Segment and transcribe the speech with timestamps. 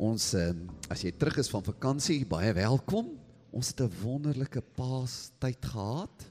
[0.00, 3.10] Ons ehm, as jy terug is van vakansie, baie welkom.
[3.52, 6.24] Ons het 'n wonderlike Paastyd gehad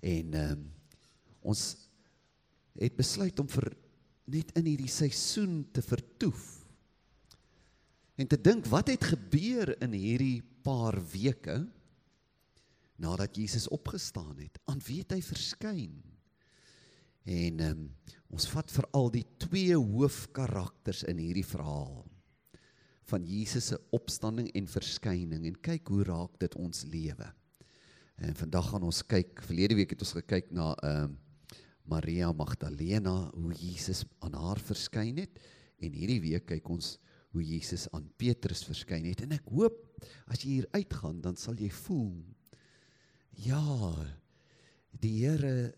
[0.00, 0.62] en ehm
[1.42, 1.76] ons
[2.78, 3.76] het besluit om vir
[4.24, 6.64] net in hierdie seisoen te vertoef.
[8.16, 11.68] En te dink wat het gebeur in hierdie paar weke
[12.96, 14.58] nadat Jesus opgestaan het?
[14.64, 16.02] Aan wie het hy verskyn?
[17.24, 17.88] En ehm
[18.30, 22.11] ons vat veral die twee hoofkarakters in hierdie verhaal
[23.10, 27.28] van Jesus se opstanding en verskyning en kyk hoe raak dit ons lewe.
[28.22, 31.18] En vandag gaan ons kyk, verlede week het ons gekyk na ehm uh,
[31.82, 35.40] Maria Magdalena hoe Jesus aan haar verskyn het.
[35.82, 36.92] En hierdie week kyk ons
[37.34, 39.24] hoe Jesus aan Petrus verskyn het.
[39.24, 39.80] En ek hoop
[40.30, 42.14] as jy hier uitgaan dan sal jy voel
[43.40, 43.62] ja
[45.02, 45.72] die Here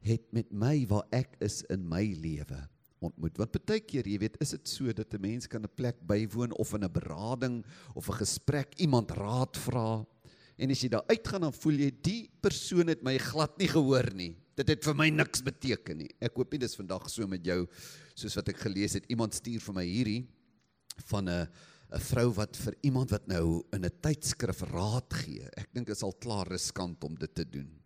[0.00, 2.60] het met my waar ek is in my lewe
[3.04, 3.38] ontmoet.
[3.40, 6.52] Want baie keer, jy weet, is dit so dat 'n mens kan 'n plek bywoon
[6.52, 7.64] of in 'n berading
[7.94, 10.04] of 'n gesprek iemand raad vra
[10.58, 14.14] en as jy daar uitgaan dan voel jy die persoon het my glad nie gehoor
[14.14, 14.36] nie.
[14.56, 16.10] Dit het vir my niks beteken nie.
[16.20, 17.66] Ek hoop nie dis vandag so met jou
[18.14, 19.08] soos wat ek gelees het.
[19.08, 20.28] Iemand stuur vir my hierdie
[21.06, 21.48] van 'n
[21.92, 25.48] 'n vrou wat vir iemand wat nou in 'n tydskrif raad gee.
[25.56, 27.79] Ek dink dit is al klaar riskant om dit te doen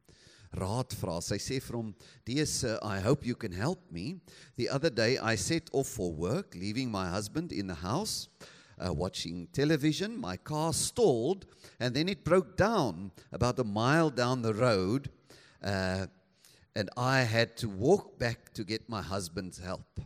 [0.55, 1.21] raad vra.
[1.21, 4.21] Sy sê vir hom, "Dear sir, I hope you can help me.
[4.57, 8.29] The other day I set off for work, leaving my husband in the house."
[8.77, 11.47] Uh, watching television, my car stalled
[11.79, 15.11] and then it broke down about a mile down the road.
[15.63, 16.07] Uh,
[16.75, 20.01] and I had to walk back to get my husband's help.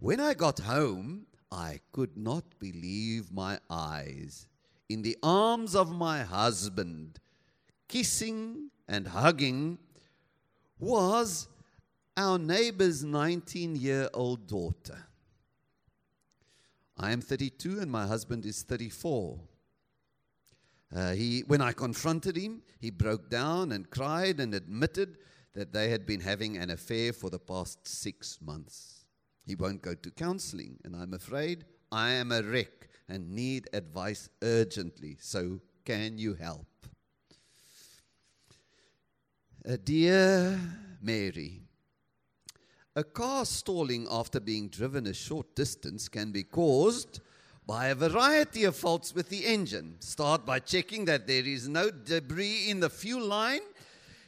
[0.00, 4.46] When I got home, I could not believe my eyes.
[4.88, 7.20] In the arms of my husband,
[7.88, 9.78] kissing and hugging
[10.78, 11.48] was
[12.16, 15.06] our neighbor's 19 year old daughter.
[16.96, 19.38] I am 32 and my husband is 34.
[20.94, 25.18] Uh, he, when I confronted him, he broke down and cried and admitted
[25.54, 29.04] that they had been having an affair for the past six months.
[29.46, 34.28] He won't go to counseling, and I'm afraid I am a wreck and need advice
[34.42, 35.16] urgently.
[35.20, 36.66] So, can you help?
[39.57, 40.58] Uh, Uh, dear
[41.02, 41.60] Mary,
[42.96, 47.20] a car stalling after being driven a short distance can be caused
[47.66, 49.94] by a variety of faults with the engine.
[50.00, 53.60] Start by checking that there is no debris in the fuel line.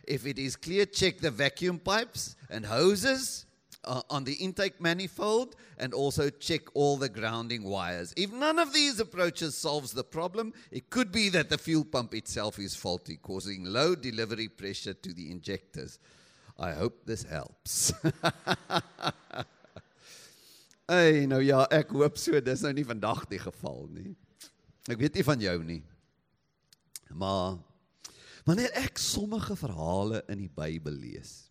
[0.07, 3.47] If it is clear, check the vacuum pipes and hoses
[3.85, 8.13] uh, on the intake manifold and also check all the grounding wires.
[8.17, 12.15] If none of these approaches solves the problem, it could be that the fuel pump
[12.15, 15.99] itself is faulty, causing low delivery pressure to the injectors.
[16.59, 17.93] I hope this helps.
[20.91, 24.09] Hey, nou ja, ek hoop so dis nou nie vandag die geval nie.
[24.91, 25.83] Ek weet nie van jou nie.
[27.15, 27.61] Maar
[28.43, 31.50] wanneer ek sommige verhale in die Bybel lees,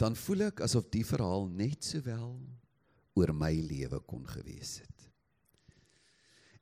[0.00, 2.32] dan voel ek asof die verhaal net sowel
[3.18, 5.06] oor my lewe kon gewees het.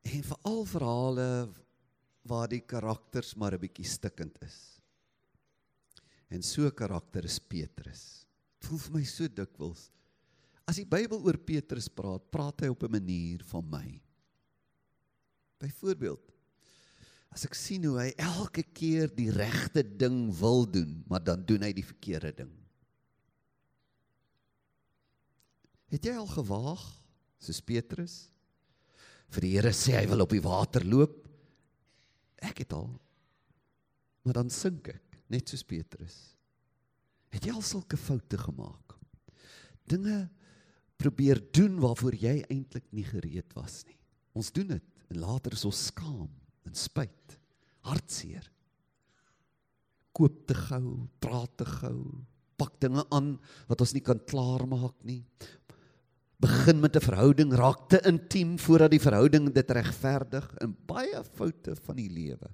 [0.09, 1.29] En veral verhale
[2.29, 4.81] waar die karakters maar 'n bietjie stikkend is.
[6.29, 8.27] En so 'n karakter is Petrus.
[8.59, 9.91] Dit voel vir my so dikwels
[10.69, 14.01] as die Bybel oor Petrus praat, praat hy op 'n manier van my.
[15.59, 16.21] Byvoorbeeld
[17.31, 21.63] as ek sien hoe hy elke keer die regte ding wil doen, maar dan doen
[21.63, 22.68] hy die verkeerde ding.
[25.89, 26.83] Het jy al gewaag
[27.41, 28.17] soos Petrus?
[29.33, 31.23] Vir die Here sê hy wil op die water loop.
[32.45, 32.91] Ek het al.
[34.25, 36.17] Maar dan sink ek, net soos Petrus.
[37.33, 38.97] Het jy al sulke foute gemaak?
[39.89, 40.27] Dinge
[41.01, 43.97] probeer doen waarvoor jy eintlik nie gereed was nie.
[44.37, 46.29] Ons doen dit en later is ons skaam
[46.69, 47.39] en spyt,
[47.89, 48.45] hartseer.
[50.13, 52.01] Koop te gou, praat te gou,
[52.59, 53.37] pak dinge aan
[53.71, 55.23] wat ons nie kan klaarmaak nie
[56.39, 61.77] begin met 'n verhouding raak te intiem voordat die verhouding dit regverdig in baie foute
[61.77, 62.51] van die lewe.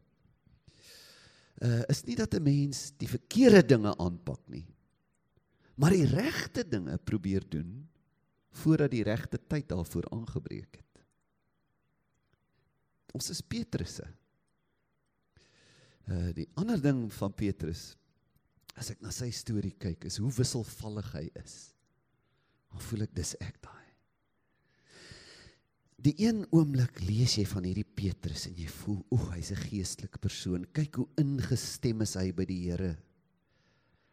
[1.63, 4.67] Uh is nie dat 'n mens die verkeerde dinge aanpak nie.
[5.77, 7.89] Maar die regte dinge probeer doen
[8.51, 11.05] voordat die regte tyd daarvoor aangebreek het.
[13.13, 14.07] Ons is Petrusse.
[16.09, 17.97] Uh die ander ding van Petrus
[18.75, 21.74] as ek na sy storie kyk is hoe wisselvallig hy is.
[22.75, 23.73] Dan voel ek dis ek daai.
[26.05, 30.21] Die een oomblik lees jy van hierdie Petrus en jy voel, o, hy's 'n geestelike
[30.21, 30.67] persoon.
[30.75, 32.99] Kyk hoe ingestem is hy by die Here.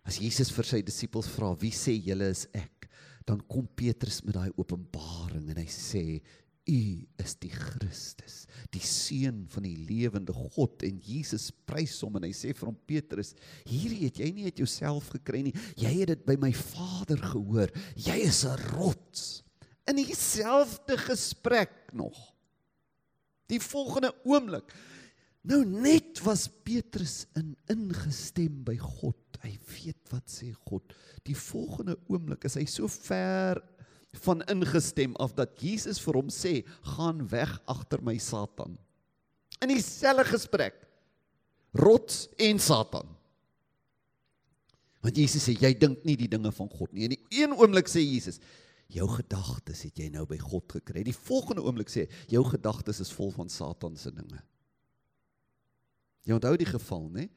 [0.06, 2.82] As Jesus vir sy disippels vra, "Wie sê julle is ek?"
[3.26, 6.04] dan kom Petrus met daai openbaring en hy sê,
[6.70, 6.82] U
[7.18, 12.34] is die Christus, die seun van die lewende God en Jesus prys hom en hy
[12.38, 13.34] sê vir hom Petrus,
[13.66, 15.56] hierdie het jy nie uit jouself gekry nie.
[15.80, 17.74] Jy het dit by my Vader gehoor.
[17.98, 19.42] Jy is 'n rots.
[19.90, 22.16] In dieselfde gesprek nog.
[23.50, 24.70] Die volgende oomblik.
[25.42, 29.18] Nou net was Petrus in ingestem by God.
[29.42, 30.94] Hy weet wat sê God.
[31.26, 33.58] Die volgende oomblik is hy so ver
[34.12, 36.66] van ingestem af dat Jesus vir hom sê,
[36.96, 38.78] "Gaan weg agter my Satan."
[39.62, 40.88] In dieselfde gesprek
[41.72, 43.08] rots en Satan.
[45.02, 47.08] Want Jesus sê jy dink nie die dinge van God nie.
[47.08, 48.40] In die een oomblik sê Jesus,
[48.92, 51.04] jou gedagtes het jy nou by God gekry.
[51.08, 54.42] Die volgende oomblik sê jou gedagtes is vol van Satan se dinge.
[56.28, 57.30] Jy onthou die geval, né?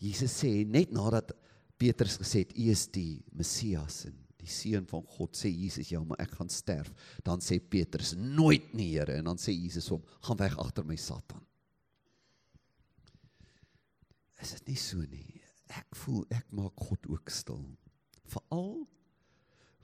[0.00, 1.32] Jesus sê net nadat
[1.80, 6.00] Petrus gesê het, "U is die Messias en die seun van God sê Jesus ja
[6.04, 6.90] maar ek gaan sterf.
[7.26, 9.18] Dan sê Petrus nooit nie Here.
[9.20, 11.42] En dan sê Jesus hom gaan weg agter my Satan.
[14.40, 15.40] Is dit nie so nie?
[15.70, 17.62] Ek voel ek maak God ook stil.
[18.30, 18.80] Veral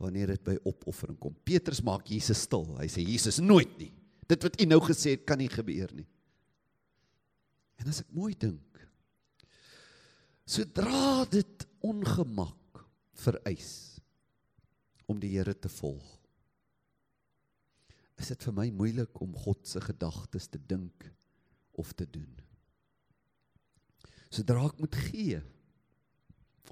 [0.01, 1.37] wanneer dit by opoffering kom.
[1.47, 2.67] Petrus maak Jesus stil.
[2.81, 3.93] Hy sê Jesus nooit nie.
[4.27, 6.09] Dit wat u nou gesê het kan nie gebeur nie.
[7.81, 8.63] En as ek mooi dink
[10.47, 12.85] sodra dit ongemak
[13.19, 13.96] vereis
[15.07, 16.07] om die Here te volg.
[18.17, 21.05] Is dit vir my moeilik om God se gedagtes te dink
[21.77, 22.33] of te doen?
[24.33, 25.41] Sodra ek moet gee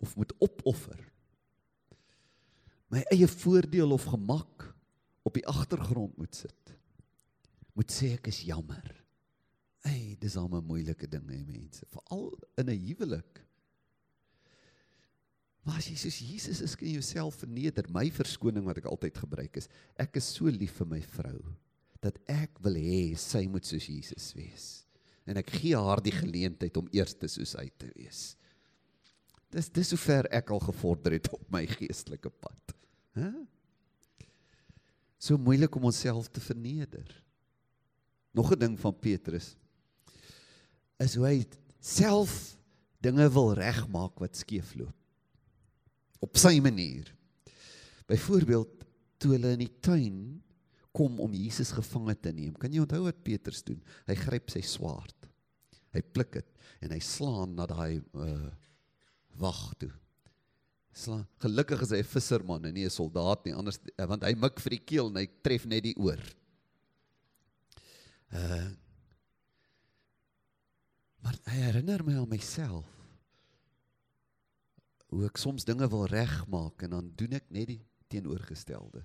[0.03, 0.99] of moet opoffer,
[2.93, 4.67] my eie voordeel of gemak
[5.25, 6.75] op die agtergrond moet sit.
[7.75, 8.85] Moet sê ek is jammer.
[9.89, 13.41] Ey, dis al 'n moeilike ding hè mense, veral in 'n huwelik.
[15.65, 17.87] Maar as jy soos Jesus is, kan jy jouself verneder.
[17.93, 19.71] My verskoning wat ek altyd gebruik is,
[20.01, 21.41] ek is so lief vir my vrou
[22.05, 24.67] dat ek wil hê sy moet soos Jesus wees.
[25.25, 28.35] En ek gee haar die geleentheid om eers te soos hy te wees.
[29.55, 32.75] Dis dis hoe ver ek al gevorder het op my geestelike pad.
[33.17, 33.31] Hæ?
[35.17, 37.09] So moeilik om onsself te verneder.
[38.37, 39.55] Nog 'n ding van Petrus
[41.01, 41.47] is hoe hy
[41.81, 42.59] self
[43.01, 44.95] dinge wil regmaak wat skeefloop
[46.25, 47.11] op sy manier.
[48.09, 48.85] Byvoorbeeld
[49.23, 50.19] toe hulle in die tuin
[50.95, 52.55] kom om Jesus gevange te neem.
[52.61, 53.81] Kan jy onthou wat Petrus doen?
[54.09, 55.29] Hy gryp sy swaard.
[55.95, 56.51] Hy pluk dit
[56.85, 58.53] en hy slaan na daai uh
[59.35, 59.91] wag toe.
[60.95, 61.25] Slaan.
[61.43, 64.61] Gelukkig is hy 'n visserman en nie 'n soldaat nie, anders uh, want hy mik
[64.63, 66.23] vir die keel en hy tref net die oor.
[68.31, 68.71] Uh
[71.25, 72.94] Maar hy herinner my aan myself
[75.15, 79.05] hoe ek soms dinge wil regmaak en dan doen ek net die teenoorgestelde.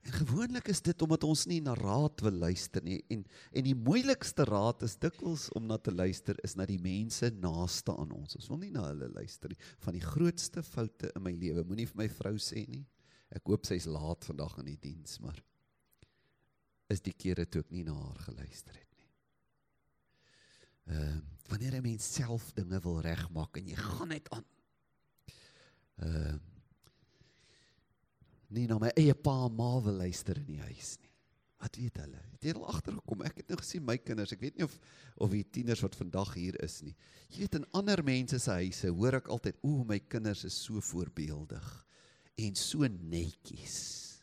[0.00, 3.76] En gewoonlik is dit omdat ons nie na raad wil luister nie en en die
[3.76, 8.38] moeilikste raad is dikwels om na te luister is na die mense naaste aan ons.
[8.40, 9.60] Ons wil nie na hulle luister nie.
[9.84, 12.86] Van die grootste foute in my lewe, moenie vir my vrou sê nie.
[13.36, 15.36] Ek hoop sy's laat vandag in die diens, maar
[16.90, 18.89] is die kere toe ek nie na haar geluister het
[21.60, 24.44] wanneer 'n mens self dinge wil regmaak en jy gaan net aan.
[25.96, 26.38] Ehm uh,
[28.50, 31.10] nie na my eie pa en ma wil luister in die huis nie.
[31.60, 32.22] Wat weet hulle?
[32.32, 33.22] Het jy al agtergekom?
[33.22, 34.78] Ek het nou gesien my kinders, ek weet nie of
[35.16, 36.96] of die tieners wat vandag hier is nie.
[37.28, 40.80] Jy weet in ander mense se huise hoor ek altyd, "O, my kinders is so
[40.80, 41.86] voorbeeldig
[42.38, 44.18] en so netjies."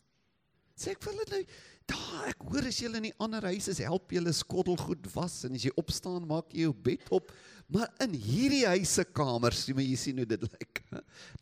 [0.75, 1.45] Sê ek vir hulle nou,
[1.87, 5.39] Daar, ek hoor as jy in die ander huise is, help jy hulle skottelgoed was
[5.47, 7.31] en as jy opstaan, maak jy jou bed op.
[7.71, 10.83] Maar in hierdie huise kamers, sien jy sien hoe dit lyk.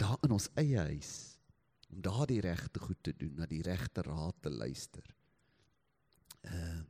[0.01, 1.13] Daar in ons eie huis
[1.93, 5.05] om daardie regte goed te doen, na die regte raad te luister.
[6.49, 6.83] Uh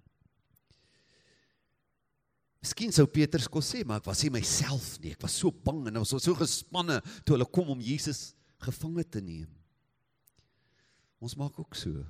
[2.65, 5.12] Miskien sou Petrus kon sê, maar ek was nie myself nie.
[5.13, 8.31] Ek was so bang en ons was so gespanne toe hulle kom om Jesus
[8.65, 9.51] gevange te neem.
[11.21, 12.01] Ons maak ook so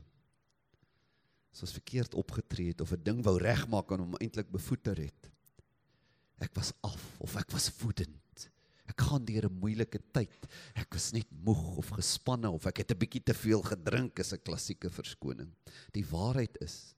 [1.56, 5.32] as ons verkeerd opgetree het of 'n ding wou regmaak en hom eintlik bevoeter het.
[6.44, 8.50] Ek was af of ek was woedend.
[8.86, 10.48] Ek gaan deur 'n moeilike tyd.
[10.76, 14.34] Ek was net moeg of gespanne of ek het 'n bietjie te veel gedrink is
[14.34, 15.56] 'n klassieke verskoning.
[15.94, 16.94] Die waarheid is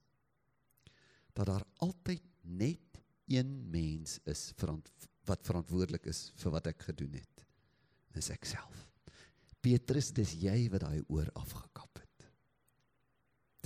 [1.34, 2.82] dat daar altyd net
[3.28, 4.90] een mens is verant
[5.26, 7.46] wat verantwoordelik is vir wat ek gedoen het.
[8.16, 8.88] Is ek self.
[9.62, 11.87] Petrus, dis jy wat daai oor afgekap het.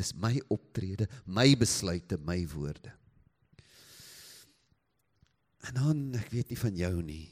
[0.02, 2.96] Dis my optrede, my besluite, my woorde.
[5.70, 7.28] En dan, ek weet nie van jou nie.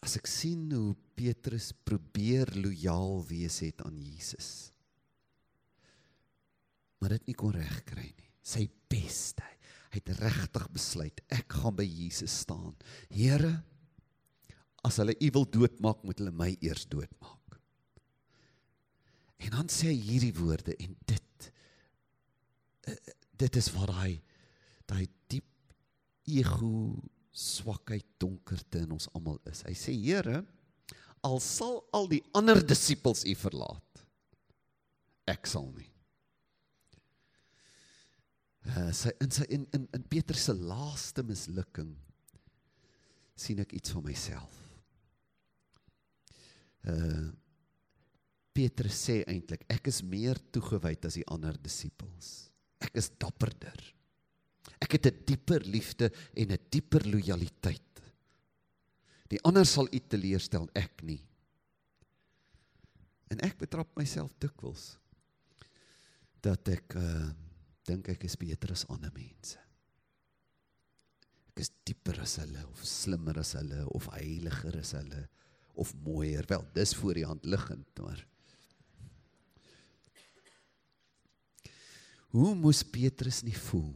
[0.00, 4.70] As ek sien hoe Petrus probeer lojaal wees het aan Jesus.
[6.98, 8.30] maar dit nie kon regkry nie.
[8.42, 9.44] Sy beste.
[9.92, 12.74] Hy het regtig besluit ek gaan by Jesus staan.
[13.12, 13.52] Here,
[14.84, 17.58] as hulle u wil doodmaak, moet hulle my eers doodmaak.
[19.38, 21.27] En dan sê hy hierdie woorde en dit
[23.38, 24.12] dit is waar hy
[24.88, 25.46] daai diep
[26.28, 26.96] ego
[27.38, 29.62] swakheid donkerte in ons almal is.
[29.66, 30.42] Hy sê Here,
[31.26, 34.02] al sal al die ander disippels u verlaat,
[35.28, 35.90] ek sal nie.
[38.68, 41.94] Uh, sy in sy in in, in Petrus se laaste mislukking
[43.38, 44.64] sien ek iets van myself.
[46.88, 47.28] Uh
[48.58, 52.47] Petrus sê eintlik ek is meer toegewyd as die ander disippels.
[52.84, 53.78] Ek is dapperder.
[54.78, 57.82] Ek het 'n dieper liefde en 'n dieper lojaliteit.
[59.28, 61.20] Die ander sal u teleurstel, ek nie.
[63.28, 64.96] En ek betrap myself dikwels
[66.40, 67.28] dat ek uh
[67.88, 69.58] dink ek is beter as ander mense.
[71.48, 75.22] Ek is dieper as hulle of slimmer as hulle of heiliger as hulle
[75.74, 76.44] of mooier.
[76.50, 78.20] Wel, dis voor die hand liggend, maar
[82.34, 83.94] Hoe moes Petrus nie voel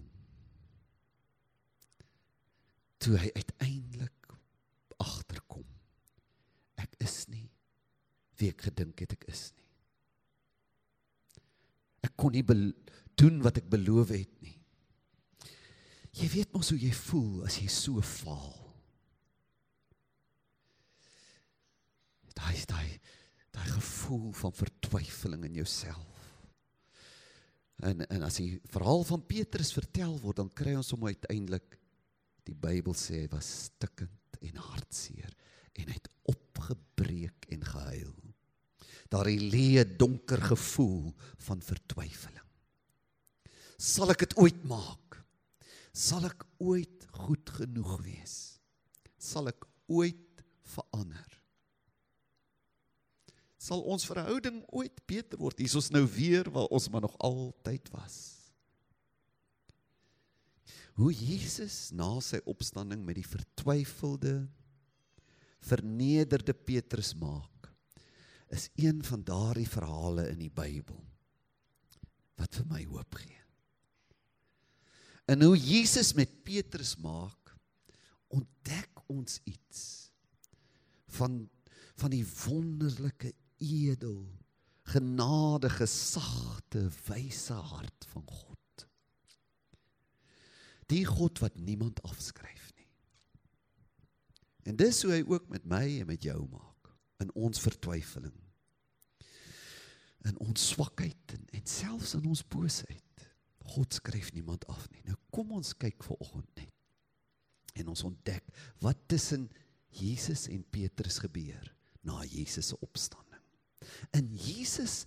[3.03, 4.29] toe hy uiteindelik
[5.03, 5.67] agterkom
[6.79, 7.49] ek is nie
[8.39, 9.69] wie ek gedink het ek is nie.
[12.03, 12.43] Ek kon nie
[13.19, 14.57] doen wat ek beloof het nie.
[16.19, 18.59] Jy weet mos hoe jy voel as jy so faal.
[22.37, 22.89] Daai daai
[23.53, 26.12] daai gevoel van vertwyfeling in jouself.
[27.83, 31.79] En en as die verhaal van Petrus vertel word, dan kry ons hom uiteindelik
[32.47, 35.31] die Bybel sê hy was stikkend en hartseer
[35.79, 38.15] en hy het opgebreek en gehuil.
[39.13, 41.13] Daar lê 'n donker gevoel
[41.47, 42.49] van vertwyfeling.
[43.79, 45.25] Sal ek dit ooit maak?
[45.93, 48.61] Sal ek ooit goed genoeg wees?
[49.19, 51.42] Sal ek ooit verander?
[53.63, 55.61] Sal ons verhouding ooit beter word?
[55.61, 58.17] Hier is ons nou weer waar ons maar nog altyd was.
[60.99, 64.43] Hoe Jesus na sy opstanding met die vertwyfelde
[65.63, 67.71] vernederde Petrus maak
[68.53, 70.99] is een van daardie verhale in die Bybel
[72.43, 73.39] wat vir my hoop gee.
[75.31, 77.55] En hoe Jesus met Petrus maak,
[78.35, 80.11] ontdek ons iets
[81.15, 81.45] van
[82.01, 83.31] van die wonderlike
[83.63, 84.27] edel
[84.93, 88.87] genadige sagte wyse hart van God.
[90.87, 92.89] Die God wat niemand afskryf nie.
[94.63, 96.91] En dis hoe hy ook met my en met jou maak
[97.23, 98.35] in ons vertwyfeling.
[100.27, 103.27] In ons swakheid en, en selfs in ons boosheid.
[103.73, 105.03] God skryf niemand af nie.
[105.07, 106.71] Nou kom ons kyk vir oggend net.
[107.79, 108.51] En ons ontdek
[108.85, 109.49] wat tussen
[109.93, 111.71] Jesus en Petrus gebeur
[112.03, 113.22] na Jesus se opstanding.
[114.17, 115.03] In Jesus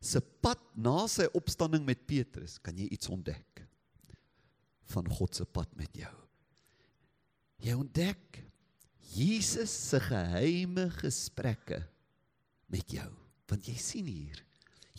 [0.00, 3.64] se pad na sy opstanding met Petrus kan jy iets ontdek
[4.94, 6.14] van God se pad met jou.
[7.64, 8.42] Jy ontdek
[9.14, 11.80] Jesus se geheime gesprekke
[12.70, 13.08] met jou.
[13.48, 14.38] Want jy sien hier,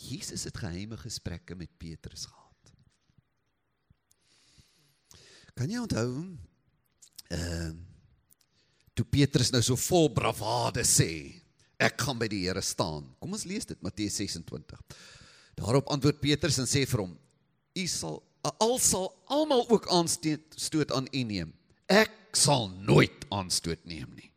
[0.00, 2.72] Jesus het geheime gesprekke met Petrus gehad.
[5.54, 6.10] Kan jy onthou
[7.30, 7.86] ehm uh,
[9.00, 11.40] toe Petrus nou so vol bravade sê,
[11.80, 13.08] ek gaan by die Here staan.
[13.20, 14.80] Kom ons lees dit Matteus 26.
[15.60, 17.14] Daarop antwoord Petrus en sê vir hom:
[17.76, 21.52] U sal al sal almal ook aanstoot aan u neem.
[21.90, 24.30] Ek sal nooit aanstoot neem nie.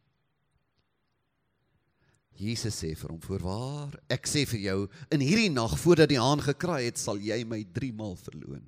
[2.44, 4.80] Jesus sê vir hom: "Voorwaar, ek sê vir jou,
[5.12, 8.64] in hierdie nag voordat die haan gekraai het, sal jy my 3 maal verloon."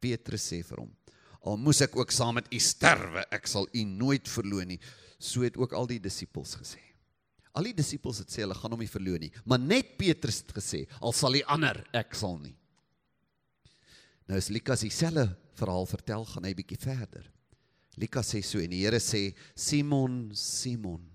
[0.00, 0.92] Petrus sê vir hom:
[1.42, 4.80] "Al moes ek ook saam met u sterwe, ek sal u nooit verloon nie."
[5.18, 6.80] So het ook al die disippels gesê.
[7.56, 10.52] Al die disippels het sê hulle gaan hom nie verloon nie, maar net Petrus het
[10.58, 12.56] gesê, "Al sal die ander, ek sal nie."
[14.28, 17.32] Nou as Lukas dieselfde verhaal vertel, gaan hy bietjie verder.
[17.96, 21.08] Lukas sê so en die Here sê, "Simon, Simon,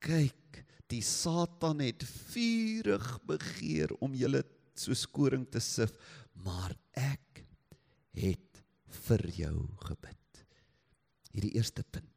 [0.00, 4.44] kyk, die Satan het vurig begeer om julle
[4.76, 5.90] soos koring te sif,
[6.34, 7.44] maar ek
[8.12, 10.44] het vir jou gebid."
[11.32, 12.13] Hierdie eerste punt.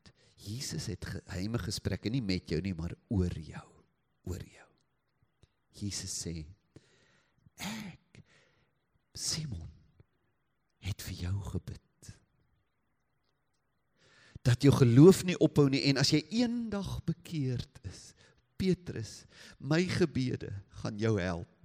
[0.48, 3.66] Jesus het geheime gesprekke nie met jou nie, maar oor jou,
[4.30, 4.68] oor jou.
[5.78, 6.46] Jesus sê:
[7.58, 8.24] "Ek
[9.14, 9.70] Simon
[10.80, 11.84] het vir jou gebid."
[14.48, 18.14] dat jou geloof nie ophou nie en as jy eendag bekeerd is
[18.56, 19.26] Petrus
[19.60, 21.58] my gebede gaan jou help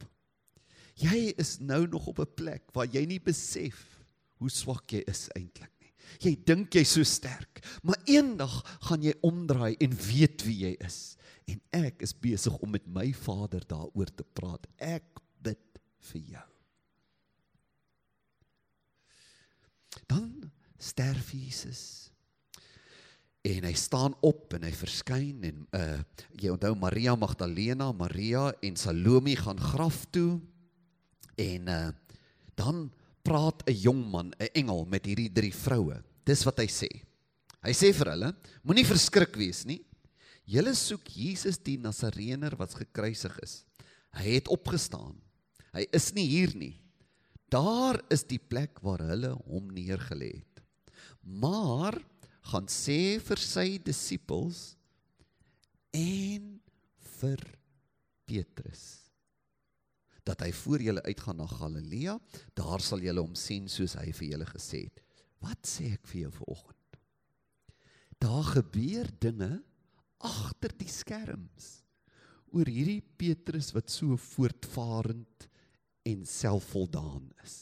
[1.01, 4.05] Jy is nou nog op 'n plek waar jy nie besef
[4.37, 5.72] hoe swak jy is eintlik.
[6.21, 8.53] Jy dink jy's so sterk, maar eendag
[8.89, 11.17] gaan jy omdraai en weet wie jy is.
[11.49, 14.67] En ek is besig om met my Vader daaroor te praat.
[14.79, 15.81] Ek bid
[16.13, 16.49] vir jou.
[20.09, 20.51] Dan
[20.83, 22.13] sterf Jesus.
[23.43, 25.99] En hy staan op en hy verskyn en uh
[26.39, 30.39] jy onthou Maria Magdalena, Maria en Salome gaan graf toe.
[31.35, 31.89] En uh
[32.55, 32.91] dan
[33.23, 36.03] praat 'n jong man, 'n engel met hierdie drie vroue.
[36.25, 36.91] Dis wat hy sê.
[37.63, 39.85] Hy sê vir hulle: Moenie verskrik wees nie.
[40.45, 43.65] Julle soek Jesus die Nasareëner wat gekruisig is.
[44.13, 45.15] Hy het opgestaan.
[45.73, 46.81] Hy is nie hier nie.
[47.49, 50.63] Daar is die plek waar hulle hom neergelê het.
[51.23, 52.01] Maar
[52.51, 54.75] gaan sê vir sy disippels
[55.93, 56.59] en
[57.21, 57.39] vir
[58.27, 59.02] Petrus
[60.27, 62.17] dat hy voor julle uitgaan na Galilea,
[62.55, 65.03] daar sal julle hom sien soos hy vir julle gesê het.
[65.43, 66.99] Wat sê ek vir jou vanoggend?
[68.23, 69.51] Daar gebeur dinge
[70.23, 71.81] agter die skerms
[72.53, 75.49] oor hierdie Petrus wat so voortvarend
[76.07, 77.57] en selfvoldaan is.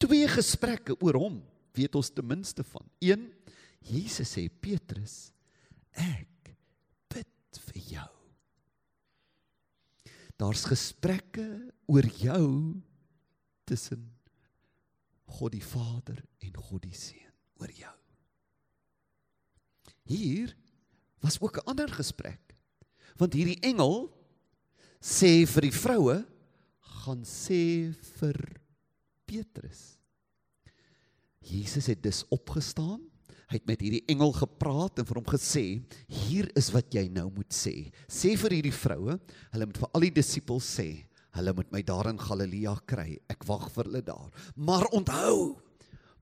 [0.00, 1.40] Twee gesprekke oor hom
[1.76, 2.86] weet ons ten minste van.
[3.04, 3.28] Een,
[3.84, 5.30] Jesus sê Petrus,
[5.92, 6.54] ek
[7.12, 8.19] bid vir jou.
[10.40, 11.44] Daar's gesprekke
[11.90, 12.80] oor jou
[13.68, 14.06] tussen
[15.36, 17.96] God die Vader en God die Seun oor jou.
[20.08, 20.56] Hier
[21.20, 22.56] was ook 'n ander gesprek.
[23.16, 24.08] Want hierdie engel
[25.00, 26.24] sê vir die vroue
[26.78, 28.60] gaan sê vir
[29.26, 29.98] Petrus.
[31.38, 33.09] Jesus het dus opgestaan
[33.50, 37.26] Hy het met hierdie engel gepraat en vir hom gesê: "Hier is wat jy nou
[37.34, 37.90] moet sê.
[38.06, 39.18] Sê vir hierdie vroue,
[39.52, 41.04] hulle moet vir al die disippels sê,
[41.34, 43.18] hulle moet my daar in Galilea kry.
[43.28, 44.30] Ek wag vir hulle daar.
[44.54, 45.58] Maar onthou,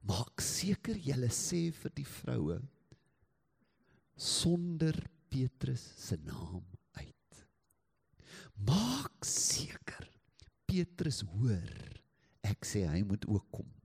[0.08, 2.60] maak seker jy sê vir die vroue
[4.16, 4.96] sonder
[5.28, 6.64] Petrus se naam
[6.98, 7.44] uit.
[8.66, 10.08] Maak seker
[10.66, 11.74] Petrus hoor.
[12.42, 13.77] Ek sê hy moet ook kom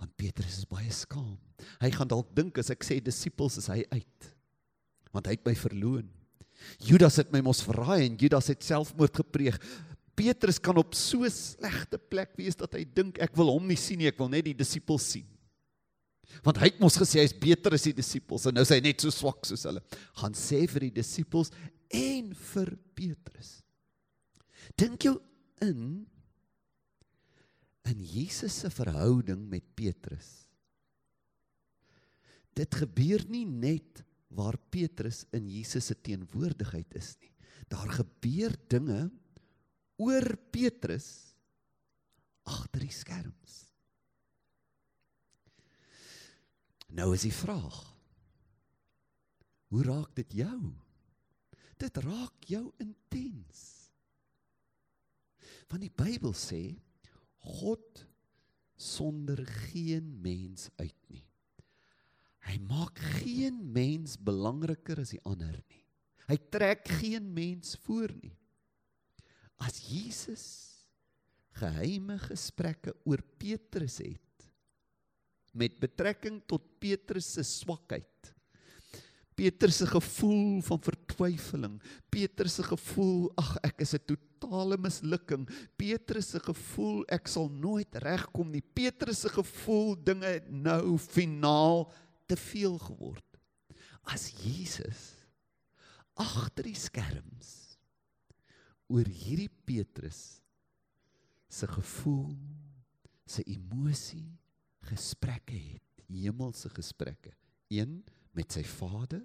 [0.00, 1.36] want Petrus is baie skaam.
[1.82, 4.30] Hy gaan dalk dink as ek sê disippels is hy uit.
[5.12, 6.08] Want hy het my verloon.
[6.84, 9.58] Judas het my mos verraai en Judas het selfmoord gepleeg.
[10.16, 14.00] Petrus kan op so slegte plek wees dat hy dink ek wil hom nie sien
[14.00, 15.28] nie, ek wil net die disippels sien.
[16.46, 19.02] Want hy het mos gesê hy's beter as die disippels en nou is hy net
[19.02, 19.82] so swak soos hulle.
[20.20, 21.52] Gaan sê vir die disippels
[21.96, 23.58] en vir Petrus.
[24.78, 25.16] Dink jou
[25.64, 26.06] in
[27.88, 30.28] in Jesus se verhouding met Petrus.
[32.56, 34.02] Dit gebeur nie net
[34.34, 37.32] waar Petrus in Jesus se teenwoordigheid is nie.
[37.70, 39.08] Daar gebeur dinge
[40.00, 41.30] oor Petrus
[42.48, 43.56] agter die skerms.
[46.90, 47.78] Nou is die vraag:
[49.70, 50.72] Hoe raak dit jou?
[51.78, 53.60] Dit raak jou intens.
[55.70, 56.64] Want die Bybel sê
[57.40, 58.04] God
[58.80, 61.24] sonder geen mens uit nie.
[62.48, 65.84] Hy maak geen mens belangriker as die ander nie.
[66.30, 68.32] Hy trek geen mens voor nie.
[69.60, 70.46] As Jesus
[71.60, 74.46] geheime gesprekke oor Petrus het
[75.52, 78.09] met betrekking tot Petrus se swakheid
[79.40, 81.78] Petrus se gevoel van vertwyfeling,
[82.12, 85.48] Petrus se gevoel, ag ek is 'n totale mislukking.
[85.80, 88.60] Petrus se gevoel ek sal nooit regkom nie.
[88.60, 91.88] Petrus se gevoel dinge nou finaal
[92.26, 93.24] te veel geword.
[94.04, 95.24] As Jesus
[96.14, 97.78] agter die skerms
[98.88, 100.42] oor hierdie Petrus
[101.48, 102.36] se gevoel,
[103.26, 104.36] se emosie
[104.84, 107.32] gesprekke het, hemelse gesprekke.
[107.70, 108.02] 1
[108.36, 109.24] met sy Vader,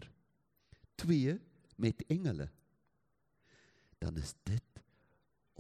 [1.00, 1.36] twee
[1.82, 2.48] met engele,
[4.02, 4.82] dan is dit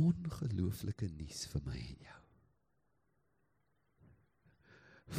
[0.01, 2.21] ongelooflike nuus vir my en jou.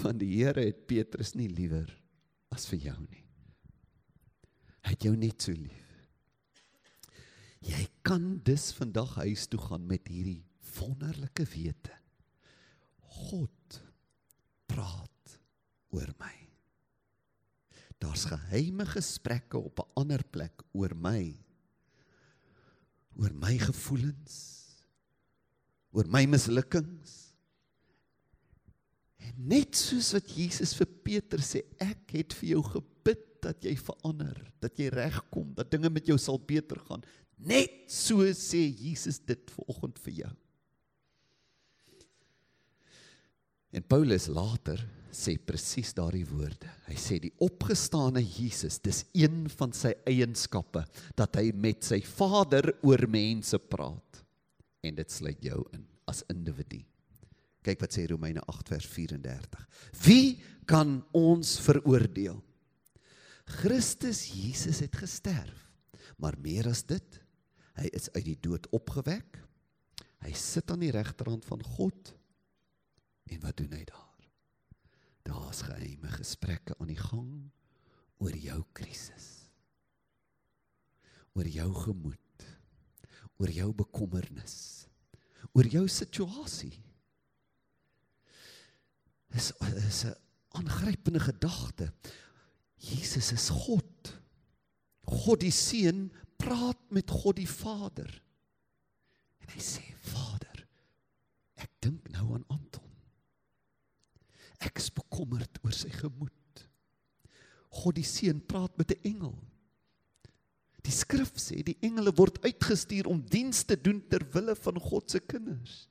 [0.02, 1.88] Van die Here het Petrus nie liewer
[2.52, 3.24] as vir jou nie.
[4.86, 5.82] Hy het jou net so lief.
[7.66, 10.44] Jy kan dus vandag huis toe gaan met hierdie
[10.76, 11.94] wonderlike wete.
[13.16, 13.80] God
[14.70, 15.38] praat
[15.94, 16.35] oor my.
[18.06, 21.34] Daar's geheime gesprekke op 'n ander plek oor my.
[23.18, 24.34] Oor my gevoelens.
[25.90, 27.34] Oor my mislukkings.
[29.16, 33.74] En net soos wat Jesus vir Peter sê, ek het vir jou gebid dat jy
[33.76, 37.02] verander, dat jy regkom, dat dinge met jou sal beter gaan.
[37.36, 40.32] Net so sê Jesus dit vanoggend vir jou.
[43.70, 44.80] En Paulus later
[45.16, 46.68] sê presies daardie woorde.
[46.86, 50.84] Hy sê die opgestane Jesus, dis een van sy eienskappe
[51.18, 54.22] dat hy met sy Vader oor mense praat.
[54.86, 56.82] En dit sluit jou in as individu.
[57.66, 59.64] Kyk wat sê Romeine 8 vers 34.
[60.04, 60.36] Wie
[60.70, 62.38] kan ons veroordeel?
[63.58, 65.64] Christus Jesus het gesterf.
[66.22, 67.20] Maar meer as dit,
[67.76, 69.40] hy is uit die dood opgewek.
[70.24, 72.14] Hy sit aan die regterhand van God.
[73.30, 74.05] En wat doen hy daar?
[75.26, 77.50] Daar's geheime gesprekke aan die gang
[78.22, 79.50] oor jou krisis.
[81.36, 82.46] Oor jou gemoed.
[83.36, 84.86] Oor jou bekommernis.
[85.52, 86.74] Oor jou situasie.
[89.32, 90.14] Dis is 'n
[90.48, 91.92] aangrypende gedagte.
[92.76, 94.14] Jesus is God.
[95.04, 98.22] God die Seun praat met God die Vader.
[99.38, 100.66] En hy sê: "Vader,
[101.54, 102.90] ek dink nou aan Anton.
[104.58, 106.32] Ek is bekommerd oor sy gemoed.
[107.76, 109.36] God die Seun praat met 'n engel.
[110.84, 115.10] Die skrif sê die engele word uitgestuur om diens te doen ter wille van God
[115.10, 115.88] se kinders.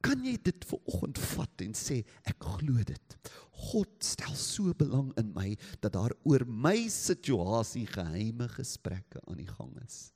[0.00, 3.16] Kan jy dit vir oggend vat en sê ek glo dit.
[3.50, 9.48] God stel so belang in my dat daar oor my situasie geheime gesprekke aan die
[9.58, 10.12] gang is.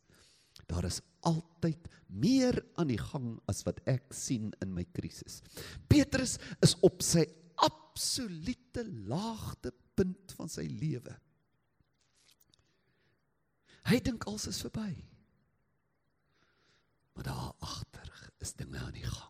[0.69, 5.43] Daar is altyd meer aan die gang as wat ek sien in my krisis.
[5.89, 7.27] Petrus is op sy
[7.67, 11.17] absolute laagtepunt van sy lewe.
[13.89, 14.93] Hy dink alles is verby.
[17.17, 18.09] Maar daar agter
[18.41, 19.29] is dinge aan die gang.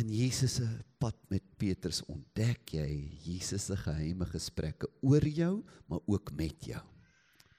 [0.00, 0.66] In Jesus se
[1.02, 2.88] pad met Petrus ontdek jy
[3.26, 6.80] Jesus se geheime gesprekke oor jou, maar ook met jou.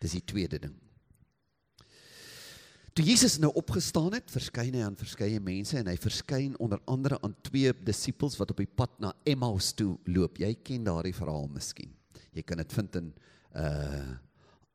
[0.02, 0.83] Dis die tweede ding.
[2.94, 7.18] Toe Jesus nou opgestaan het, verskyn hy aan verskeie mense en hy verskyn onder andere
[7.26, 10.38] aan twee disippels wat op die pad na Emmaus toe loop.
[10.38, 11.90] Jy ken daardie verhaal miskien.
[12.38, 13.10] Jy kan dit vind in
[13.58, 14.12] uh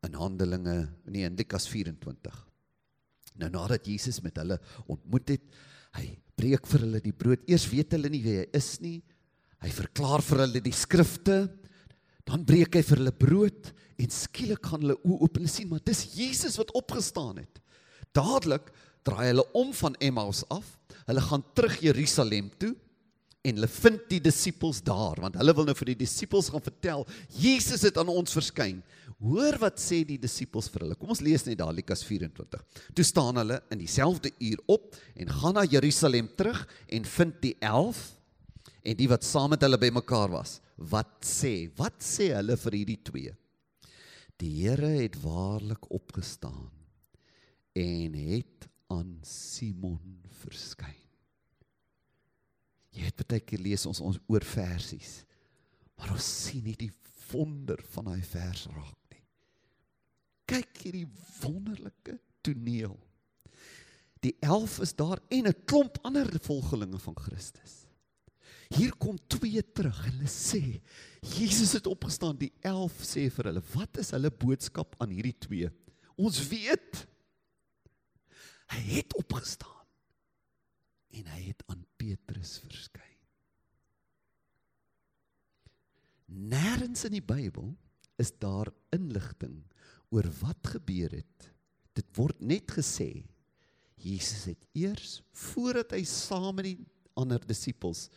[0.07, 0.73] in Handelinge,
[1.11, 2.35] nee in Lukas 24.
[3.41, 4.55] Nou nadat Jesus met hulle
[4.87, 5.57] ontmoet het,
[5.97, 6.05] hy
[6.39, 7.43] breek vir hulle die brood.
[7.51, 9.01] Eers weet hulle nie wie hy is nie.
[9.59, 11.41] Hy verklaar vir hulle die skrifte.
[12.23, 15.83] Dan breek hy vir hulle brood en skielik gaan hulle oë oop en sien maar
[15.83, 17.59] dis Jesus wat opgestaan het.
[18.19, 18.69] Dadelik
[19.07, 20.75] draai hulle om van Emmaus af.
[21.07, 22.75] Hulle gaan terug Jerusalem toe
[23.47, 27.05] en hulle vind die disippels daar want hulle wil nou vir die disippels gaan vertel
[27.39, 28.81] Jesus het aan ons verskyn.
[29.23, 30.97] Hoor wat sê die disippels vir hulle.
[30.99, 32.61] Kom ons lees net daar Lukas 24.
[32.95, 37.55] Toe staan hulle in dieselfde uur op en gaan na Jerusalem terug en vind die
[37.63, 38.01] 11
[38.83, 40.59] en die wat saam met hulle bymekaar was.
[40.91, 41.69] Wat sê?
[41.79, 43.37] Wat sê hulle vir hierdie twee?
[44.39, 46.78] Die Here het waarlik opgestaan
[47.73, 50.95] en het aan Simon verskyn.
[52.95, 55.19] Jy het baie keer lees ons ons oor versies.
[55.99, 56.91] Maar ons sien nie die
[57.29, 59.25] wonder van daai vers raak nie.
[60.49, 61.07] Kyk hierdie
[61.41, 62.95] wonderlike toneel.
[64.23, 67.85] Die 11 is daar en 'n klomp ander volgelinge van Christus.
[68.69, 70.81] Hier kom twee terug en hulle sê
[71.21, 72.37] Jesus het opgestaan.
[72.37, 75.69] Die 11 sê vir hulle, "Wat is hulle boodskap aan hierdie twee?"
[76.17, 77.07] Ons weet
[78.69, 79.85] Hy het opgestaan.
[81.09, 83.05] En hy het aan Petrus verskyn.
[86.29, 87.71] Nêrens in die Bybel
[88.21, 89.63] is daar inligting
[90.13, 91.49] oor wat gebeur het.
[91.97, 93.25] Dit word net gesê
[93.99, 96.77] Jesus het eers voordat hy saam met die
[97.19, 98.07] ander disippels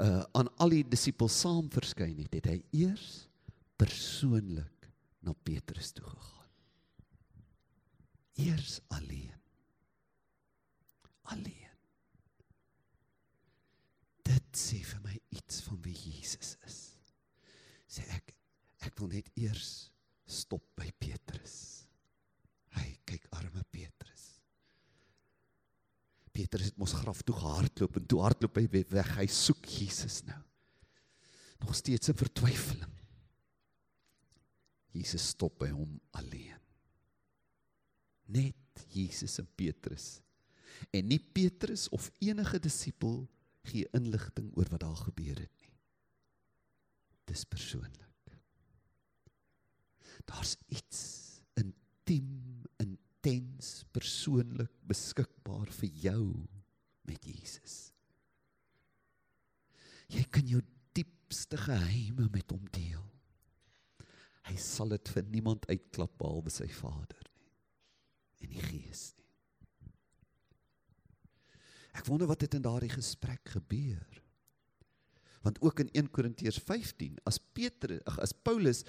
[0.00, 3.26] uh aan al die disippels saam verskyn het, het hy eers
[3.76, 4.88] persoonlik
[5.20, 6.41] na Petrus toe gegaan
[8.40, 9.34] eers alleen.
[11.22, 11.70] Alleen.
[14.22, 16.78] Dit sê vir my iets van wie Jesus is.
[17.90, 18.32] Sê ek
[18.82, 19.90] ek wil net eers
[20.26, 21.84] stop by Petrus.
[22.78, 24.24] Hy kyk arme Petrus.
[26.32, 29.12] Petrus het mos graf toe gehardloop en toe hardloop hy weg.
[29.18, 30.40] Hy soek Jesus nou.
[31.62, 32.96] Nog steeds 'n vertwyfeling.
[34.92, 36.61] Jesus stop by hom alleen
[38.26, 40.20] net Jesus en Petrus.
[40.90, 43.24] En nie Petrus of enige disipel
[43.68, 45.74] gee inligting oor wat daar gebeur het nie.
[47.30, 48.08] Dis persoonlik.
[50.28, 51.00] Daar's iets
[51.58, 56.26] intiem, intens, persoonlik beskikbaar vir jou
[57.08, 57.90] met Jesus.
[60.12, 60.60] Jy kan jou
[60.94, 63.02] diepste geheime met hom deel.
[64.50, 67.30] Hy sal dit vir niemand uitklap behalwe sy Vader
[68.42, 69.22] en die Gees nie.
[71.92, 74.20] Ek wonder wat het in daardie gesprek gebeur.
[75.42, 78.84] Want ook in 1 Korintiërs 15 as Petrus ag as Paulus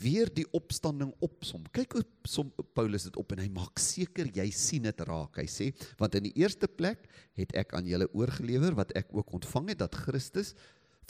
[0.00, 1.64] weer die opstanding opsom.
[1.74, 5.36] Kyk hoe som Paulus dit op en hy maak seker jy sien dit raak.
[5.40, 7.04] Hy sê want in die eerste plek
[7.38, 10.54] het ek aan julle oorgelewer wat ek ook ontvang het dat Christus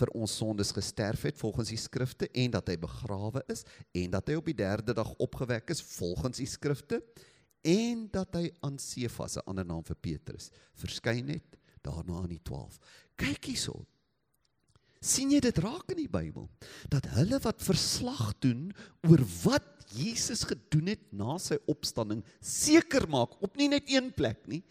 [0.00, 3.64] vir ons sondes gesterf het volgens die skrifte en dat hy begrawe is
[3.98, 7.02] en dat hy op die derde dag opgewek is volgens die skrifte
[7.62, 12.42] en dat hy aan Sefas 'n ander naam vir Petrus verskyn het daarna aan die
[12.42, 12.79] 12.
[13.16, 13.87] Kyk hierso
[15.03, 16.46] sien jy dit raak in die Bybel
[16.92, 18.70] dat hulle wat verslag doen
[19.09, 24.46] oor wat Jesus gedoen het na sy opstanding seker maak op nie net een plek
[24.46, 24.62] nie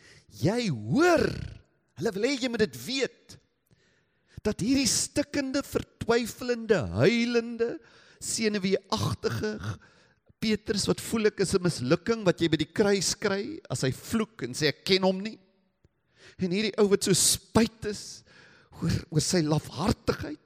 [0.42, 1.28] jy hoor
[2.00, 3.38] hulle wil hê jy moet dit weet
[4.42, 7.76] dat hierdie stikkende vertwyfelende huilende
[8.24, 9.58] senuweeagtige
[10.42, 13.92] Petrus wat voel ek is 'n mislukking wat jy by die kruis kry as hy
[13.92, 15.38] vloek en sê ek ken hom nie
[16.42, 18.24] en hierdie ou wat so spyt is
[18.82, 20.40] oor oor sy lafhartigheid.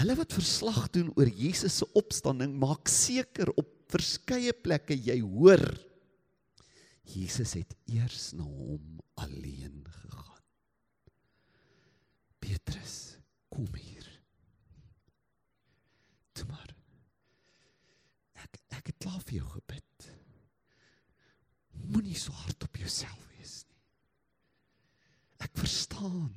[0.00, 5.64] Hulle wat verslag doen oor Jesus se opstanding maak seker op verskeie plekke jy hoor
[7.10, 10.44] Jesus het eers na hom alleen gegaan.
[12.40, 12.94] Petrus,
[13.50, 14.06] kom hier.
[16.38, 16.70] Toe maar.
[18.44, 20.10] Ek ek het klaar vir jou gebid.
[21.90, 23.80] Moenie so hard op jouself wees nie.
[25.46, 26.28] Ek verstaan.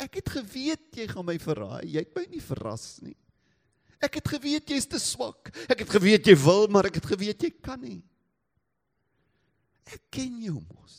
[0.00, 1.86] Ek het geweet jy gaan my verraai.
[1.86, 3.16] Jy het my nie verras nie.
[4.00, 5.52] Ek het geweet jy's te swak.
[5.68, 8.00] Ek het geweet jy wil, maar ek het geweet jy kan nie.
[9.90, 10.96] Ek ken jou mos.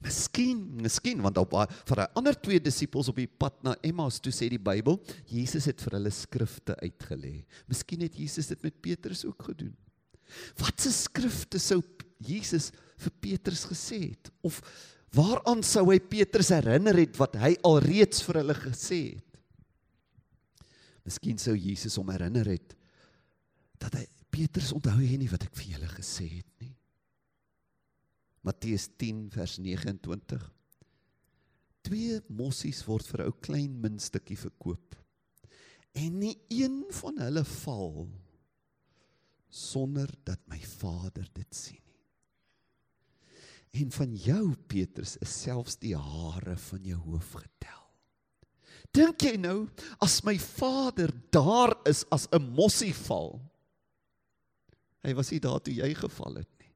[0.00, 4.32] Miskien, miskien want op vir 'n ander twee disippels op die pad na Emmaus toe
[4.32, 7.44] sê die Bybel, Jesus het vir hulle skrifte uitgelê.
[7.68, 9.76] Miskien het Jesus dit met Petrus ook gedoen.
[10.60, 11.80] Wat se skrifte sou
[12.20, 14.60] Jesus vir Petrus gesê het of
[15.10, 19.40] Waaraan sou hy Petrus herinner het wat hy alreeds vir hulle gesê het?
[21.02, 22.76] Miskien sou Jesus hom herinner het
[23.80, 26.74] dat hy Petrus onthou hy nie wat ek vir julle gesê het nie.
[28.46, 30.44] Matteus 10 vers 29.
[31.88, 34.94] Twee mossies word vir ou klein muntstukkie verkoop.
[35.98, 38.06] En nie een van hulle val
[39.50, 41.82] sonder dat my Vader dit sien.
[43.70, 47.80] En van jou Petrus is selfs die hare van jou hoof getel.
[48.90, 49.68] Dink jy nou
[50.02, 53.38] as my vader daar is as 'n mossie val?
[55.02, 56.72] Hy was nie daar toe jy geval het nie.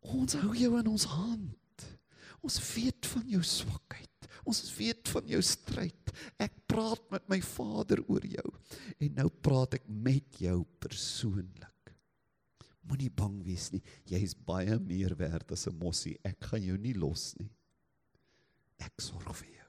[0.00, 1.86] Ons hou jou in ons hand.
[2.42, 4.28] Ons weet van jou swakheid.
[4.44, 5.99] Ons weet van jou stryd.
[6.38, 8.46] Ek praat met my Vader oor jou
[8.98, 11.94] en nou praat ek met jou persoonlik.
[12.90, 13.82] Moenie bang wees nie.
[14.10, 16.18] Jy is baie meer werd as 'n mossie.
[16.24, 17.50] Ek gaan jou nie los nie.
[18.78, 19.60] Ek sorg vir jou.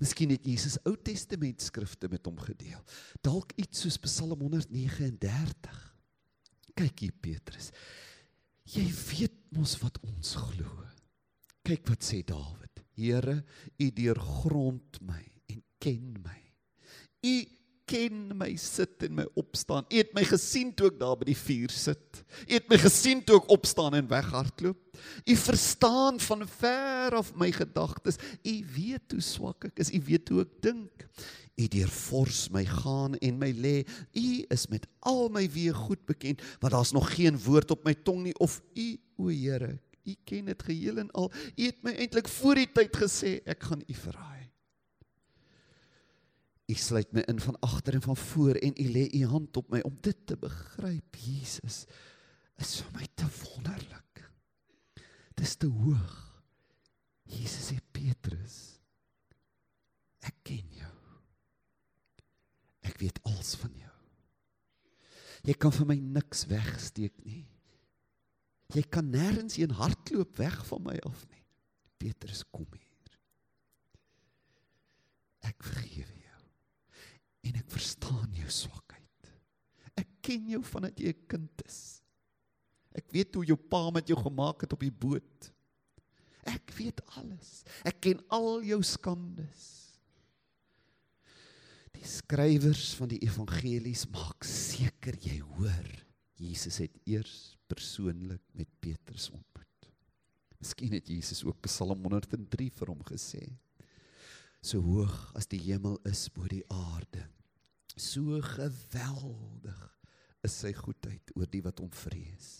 [0.00, 2.80] Miskien het Jesus Ou Testament skrifte met hom gedeel.
[3.22, 5.80] Dalk iets soos Psalm 139.
[6.74, 7.70] Kyk hier Petrus.
[8.64, 10.86] Jy weet mos wat ons glo.
[11.66, 12.79] Kyk wat sê Dawid.
[13.00, 13.40] Here,
[13.80, 16.38] U deurgrond my en ken my.
[17.24, 17.34] U
[17.90, 19.86] ken my sit en my opstaan.
[19.88, 22.22] U het my gesien toe ek daar by die vuur sit.
[22.46, 25.00] U het my gesien toe ek opstaan en weghardloop.
[25.26, 28.20] U verstaan van ver af my gedagtes.
[28.46, 29.92] U weet hoe swak ek is.
[29.96, 31.06] U weet hoe ek dink.
[31.60, 33.76] U deurfors my gaan en my lê.
[34.16, 37.94] U is met al my weë goed bekend, want daar's nog geen woord op my
[38.06, 38.88] tong nie of u
[39.20, 39.74] o Here,
[40.10, 41.30] u ken dit geheel en al.
[41.56, 44.48] U het my eintlik voor die tyd gesê ek gaan u verraai.
[46.70, 49.70] U sluit my in van agter en van voor en u lê u hand op
[49.72, 51.16] my om dit te begryp.
[51.18, 51.84] Jesus
[52.60, 54.24] is vir my te wonderlik.
[55.34, 56.18] Dis te hoog.
[57.30, 58.56] Jesus sê Petrus,
[60.26, 60.96] ek ken jou.
[62.86, 63.96] Ek weet alles van jou.
[65.46, 67.44] Jy kan vir my niks wegsteek nie.
[68.74, 71.42] Jy kan nêrens heen hardloop weg van my af nie.
[71.98, 73.18] Petrus, kom hier.
[75.50, 76.20] Ek vergewe
[77.46, 79.30] en ek verstaan jou swakheid.
[79.98, 82.02] Ek ken jou vandat jy 'n kind is.
[82.92, 85.52] Ek weet hoe jou pa met jou gemaak het op die boot.
[86.44, 87.62] Ek weet alles.
[87.84, 89.98] Ek ken al jou skandes.
[91.92, 95.88] Die skrywers van die evangelies maak seker jy hoor
[96.40, 99.90] Jesus het eers persoonlik met Petrus ontmoet.
[100.60, 103.44] Miskien het Jesus ook Psalm 103 vir hom gesê
[104.60, 107.22] so hoog as die hemel is bo die aarde.
[107.96, 109.78] So geweldig
[110.44, 112.50] is sy goedheid oor die wat hom vrees.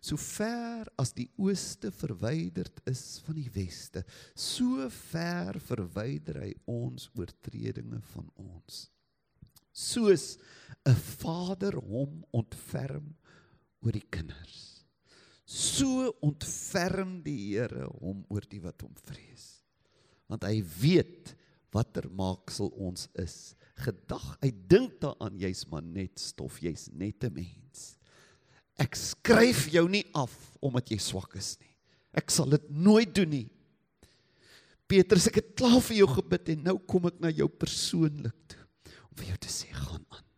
[0.00, 7.10] So ver as die ooste verwyderd is van die weste, so ver verwyder hy ons
[7.18, 8.86] oortredinge van ons.
[9.76, 10.38] Soos
[10.88, 13.12] 'n vader hom ontferm
[13.80, 14.84] oor die kinders,
[15.44, 19.64] so ontferm die Here hom oor die wat hom vrees.
[20.30, 21.34] Want hy weet
[21.74, 23.54] watter maaksel ons is.
[23.80, 27.96] Gedag, hy dink daaraan jy's maar net stof, jy's net 'n mens.
[28.78, 31.74] Ek skryf jou nie af omdat jy swak is nie.
[32.16, 33.48] Ek sal dit nooit doen nie.
[34.90, 38.64] Petrus, ek het klaar vir jou gebid en nou kom ek na jou persoonlik toe
[39.10, 40.29] om vir jou te sê gaan aan.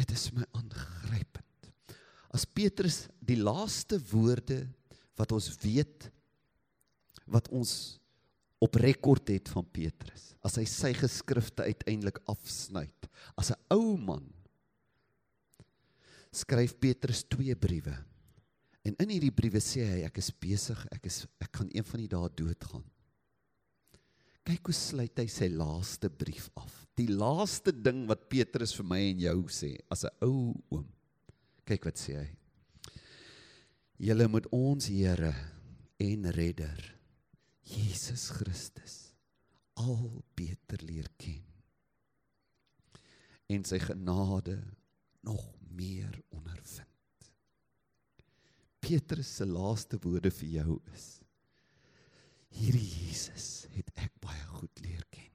[0.00, 1.70] Dit is my aangrypend.
[2.32, 4.64] As Petrus die laaste woorde
[5.18, 6.08] wat ons weet
[7.30, 7.72] wat ons
[8.60, 13.06] op rekord het van Petrus, as hy sy geskrifte uiteindelik afsnyt,
[13.38, 14.26] as 'n ou man
[16.32, 17.94] skryf Petrus twee briewe.
[18.86, 22.00] En in hierdie briewe sê hy ek is besig, ek is ek gaan een van
[22.00, 22.84] die dae doodgaan.
[24.50, 26.72] Kyk hoe sluit hy sy laaste brief af.
[26.98, 30.88] Die laaste ding wat Petrus vir my en jou sê as 'n ou oom.
[31.64, 32.30] Kyk wat sê hy.
[34.00, 35.34] Julle moet ons Here
[36.00, 36.82] en Redder
[37.62, 39.14] Jesus Christus
[39.76, 41.44] al beter leer ken.
[43.48, 44.58] En sy genade
[45.22, 47.30] nog meer ondervind.
[48.80, 51.19] Petrus se laaste woorde vir jou is:
[52.58, 55.30] Hierdie Jesus het ek baie goed leer ken.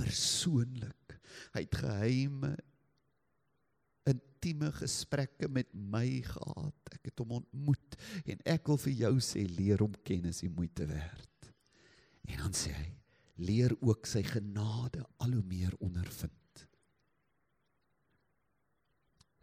[0.00, 1.18] Persoonlik.
[1.54, 2.54] Hy het geheime
[4.06, 6.92] intieme gesprekke met my gehad.
[6.94, 10.52] Ek het hom ontmoet en ek wil vir jou sê leer hom ken is die
[10.52, 11.50] moeite werd.
[12.30, 12.92] En dan sê hy
[13.46, 16.32] leer ook sy genade al hoe meer ondervind.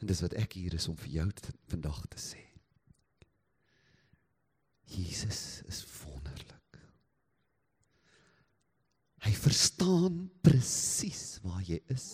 [0.02, 1.28] En dis wat ek hier is om vir jou
[1.72, 2.41] vandag te sê.
[4.93, 6.22] Jesus is wonderlik.
[9.23, 12.07] Hy verstaan presies waar jy is,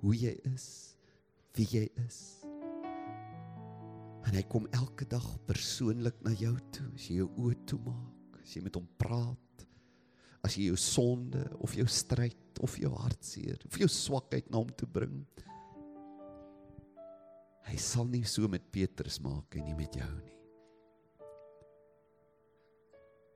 [0.00, 0.66] hoe jy is,
[1.56, 2.20] wie jy is.
[4.24, 8.54] En hy kom elke dag persoonlik na jou toe, as jy jou oë toemaak, as
[8.56, 9.66] jy met hom praat,
[10.44, 14.72] as jy jou sonde of jou stryd of jou hartseer of jou swakheid na hom
[14.76, 15.18] toe bring.
[17.64, 20.32] Hy sal nie so met Petrus maak en nie met jou nie.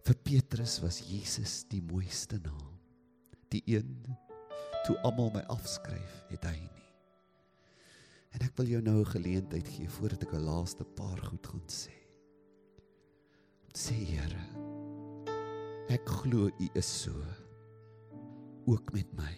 [0.09, 2.78] Vir Petrus was Jesus die mooiste naam.
[3.49, 4.17] Die een
[4.87, 6.87] toe almal my afskryf, het hy nie.
[8.37, 11.67] En ek wil jou nou 'n geleentheid gee voordat ek 'n laaste paar goed gaan
[11.67, 11.95] sê.
[13.73, 14.45] Sê Here,
[15.89, 17.15] ek glo U is so
[18.67, 19.35] ook met my.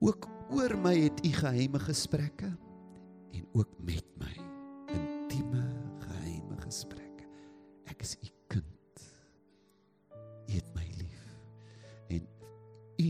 [0.00, 2.50] Ook oor my het U geheime gesprekke
[3.32, 4.34] en ook met my
[4.86, 5.64] intieme
[5.98, 7.26] geheime gesprekke.
[7.84, 8.28] Ek is u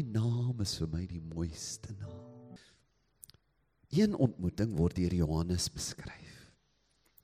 [0.02, 2.58] u naam is vir my die mooiste naam.
[3.92, 6.38] Een ontmoeting word deur Johannes beskryf.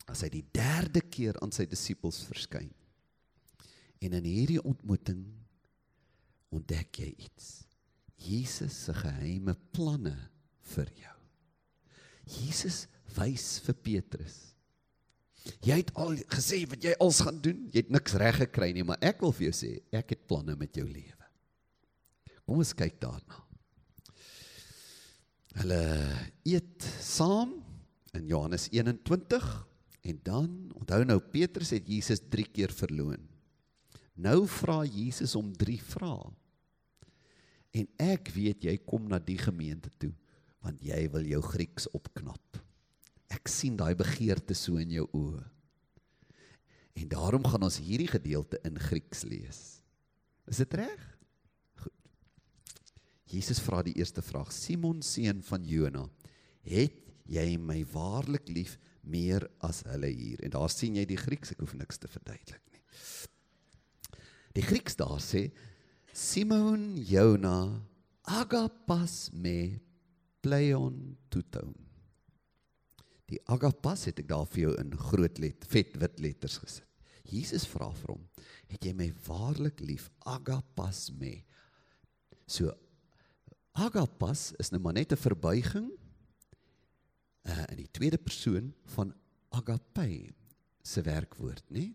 [0.08, 2.70] As hy die derde keer aan sy disippels verskyn.
[4.04, 5.24] En in hierdie ontmoeting
[6.54, 7.48] ontdek jy iets.
[8.18, 10.14] Jesus se geheime planne
[10.74, 11.16] vir jou.
[12.28, 12.86] Jesus
[13.16, 14.38] wys vir Petrus.
[15.64, 17.68] Jy het al gesê wat jy als gaan doen.
[17.72, 20.56] Jy het niks reg gekry nie, maar ek wil vir jou sê, ek het planne
[20.60, 21.17] met jou lewe.
[22.48, 23.42] Kom ons kyk daarna.
[25.58, 25.80] Hulle
[26.48, 27.50] eet saam
[28.16, 29.48] in Johannes 21
[30.08, 30.46] en dan
[30.78, 33.20] onthou nou Petrus het Jesus 3 keer verloon.
[34.16, 36.30] Nou vra Jesus om 3 vrae.
[37.76, 40.14] En ek weet jy kom na die gemeente toe
[40.64, 42.62] want jy wil jou Grieks opknap.
[43.28, 45.44] Ek sien daai begeerte so in jou oë.
[46.96, 49.62] En daarom gaan ons hierdie gedeelte in Grieks lees.
[50.48, 51.17] Is dit reg?
[53.28, 56.06] Jesus vra die eerste vraag: Simon seun van Jona,
[56.68, 56.96] het
[57.28, 60.40] jy my waarlik lief meer as hulle hier?
[60.44, 62.82] En daar sien jy die Grieks, ek hoef niks te verduidelik nie.
[64.56, 65.50] Die Grieks daar sê
[66.16, 67.68] Simon Jona
[68.28, 69.78] agapas me
[70.42, 71.74] pleion tuton.
[73.28, 76.86] Die agapas het ek daar vir jou in groot let, vet wit letters gesit.
[77.28, 78.22] Jesus vra vir hom:
[78.72, 80.08] "Het jy my waarlik lief?
[80.24, 81.42] Agapas me."
[82.48, 82.72] So
[83.78, 85.88] agapas is nou maar net 'n verbuiging
[87.48, 89.14] uh in die tweede persoon van
[89.48, 90.34] agape
[90.82, 91.92] se werkwoord, nê?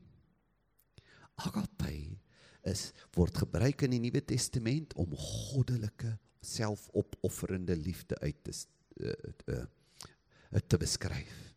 [1.35, 2.17] Agape
[2.63, 8.53] is word gebruik in die Nuwe Testament om goddelike selfopofferende liefde uit te
[8.99, 9.13] uh,
[9.47, 11.55] uh, te beskryf.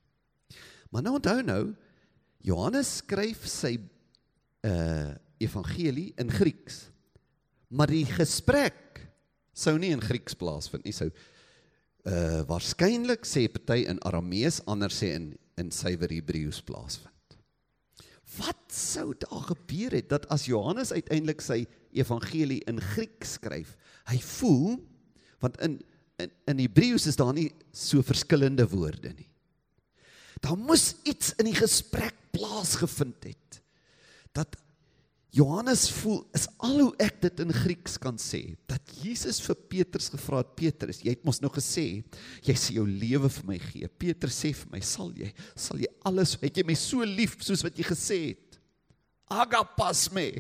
[0.91, 1.75] Maar nou onthou nou,
[2.39, 3.77] Johannes skryf sy
[4.67, 6.87] uh evangelie in Grieks.
[7.69, 9.03] Maar die gesprek
[9.57, 11.11] sou nie in Grieks plaasvind nie, sou
[12.07, 17.37] uh waarskynlik sê party in Aramees, ander sê in in suiwer Hebreëus plaasvind.
[18.37, 21.63] Wat sou daar gebeur het dat as Johannes uiteindelik sy
[21.97, 23.73] evangelie in Grieks skryf,
[24.11, 24.77] hy voel
[25.41, 25.81] want in
[26.21, 29.29] in in Hebreëus is daar nie so verskillende woorde nie.
[30.45, 33.61] Daar moes iets in die gesprek plaasgevind het.
[34.37, 34.57] Dat
[35.37, 40.09] Johannes voel is al hoe ek dit in Grieks kan sê dat Jesus vir Petrus
[40.09, 41.85] gevra het Petrus jy het mos nou gesê
[42.47, 43.91] jy sê jou lewe vir my gee.
[44.01, 47.67] Petrus sê vir my sal jy sal jy alles het jy my so lief soos
[47.67, 48.59] wat jy gesê het?
[49.29, 50.31] Agapas me.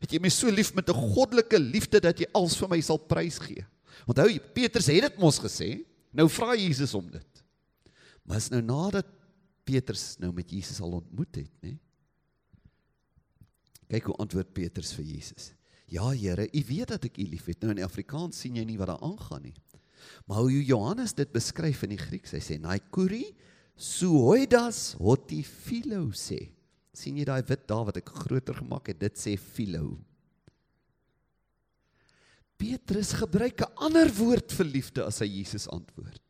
[0.00, 2.98] Het jy my so lief met 'n goddelike liefde dat jy alles vir my sal
[2.98, 3.66] prys gee?
[4.08, 5.84] Onthou Petrus het dit mos gesê.
[6.12, 7.44] Nou vra Jesus om dit.
[8.24, 9.06] Maar is nou nadat
[9.64, 11.76] Petrus nou met Jesus al ontmoet het nê
[13.88, 15.52] Kyk hoe antwoord Petrus vir Jesus.
[15.92, 17.60] Ja Here, U weet dat ek U liefhet.
[17.62, 19.56] Nou in Afrikaans sien jy nie wat daar aangaan nie.
[20.28, 23.24] Maar hoe Johannes dit beskryf in die Grieks, hy sê naikuri
[23.74, 26.50] suoidas hoti philo sê.
[26.94, 29.96] sien jy daai wit daar wat ek groter gemaak het, dit sê philo.
[32.54, 36.22] Petrus gebruik 'n ander woord vir liefde as hy Jesus antwoord.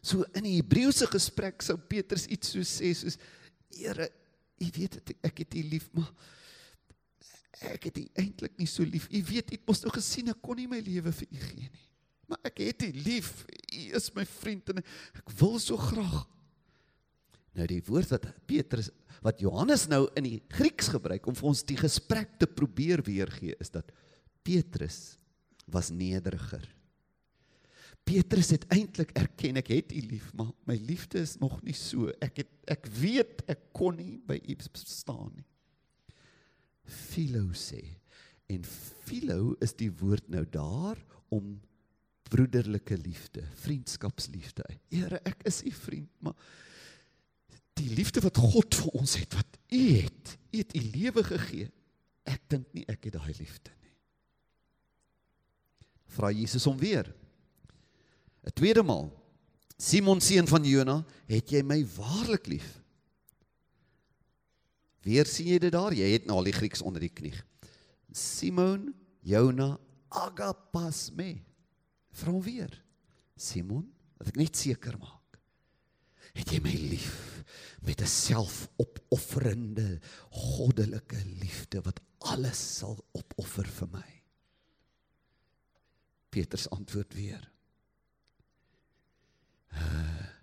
[0.00, 3.18] So in die Hebreëse gesprek sou Petrus iets so sê soos
[3.74, 4.08] Here,
[4.62, 6.12] U weet dit ek het U lief, maar
[7.60, 9.08] ek het U eintlik nie so lief.
[9.10, 11.70] U weet, U het mos nou gesien ek kon nie my lewe vir U gee
[11.70, 11.88] nie.
[12.30, 13.32] Maar ek het U lief.
[13.46, 16.24] U is my vriend en ek wil so graag.
[17.54, 18.90] Nou die woord wat Petrus
[19.24, 23.54] wat Johannes nou in die Grieks gebruik om vir ons die gesprek te probeer weergee
[23.62, 23.88] is dat
[24.44, 25.14] Petrus
[25.70, 26.66] was nederiger.
[28.04, 32.10] Petrus het eintlik erken ek het U lief, maar my liefde is nog nie so.
[32.20, 35.46] Ek het ek weet ek kon nie by U staan nie.
[36.84, 37.82] Philo sê.
[38.52, 38.64] En
[39.04, 40.98] philo is die woord nou daar
[41.32, 41.56] om
[42.28, 44.64] broederlike liefde, vriendskapsliefde.
[44.92, 46.36] Here, ek is u vriend, maar
[47.78, 51.70] die liefde wat God vir ons het, wat u het, u het u lewe gegee.
[52.24, 53.92] Ek dink nie ek het daai liefde nie.
[56.14, 57.10] Vra Jesus hom weer.
[58.44, 59.10] 'n Tweede maal.
[59.78, 62.83] Simon seun van Jona, het jy my waarlik lief?
[65.04, 65.92] Weer sien jy dit daar?
[65.92, 67.34] Jy het nou al die Grieks onder die knie.
[68.14, 68.88] Simon,
[69.26, 69.74] Jona,
[70.08, 71.36] agapas me.
[72.14, 72.72] Vra weer.
[73.36, 73.84] Simon,
[74.16, 75.38] wat ek net seker maak.
[76.34, 77.44] Het jy my lief
[77.84, 80.00] met 'n selfopofferende
[80.30, 84.10] goddelike liefde wat alles sal opoffer vir my?
[86.30, 87.50] Petrus antwoord weer.
[89.74, 90.33] Uh,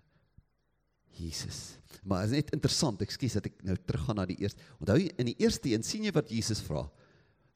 [1.18, 1.76] Jesus.
[2.02, 4.62] Maar is net interessant, ekskuus dat ek nou teruggaan na die eerste.
[4.82, 6.86] Onthou in die eerste een sien jy wat Jesus vra.